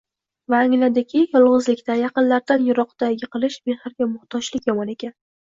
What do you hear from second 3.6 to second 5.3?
mehrga muhtojlik yomon ekan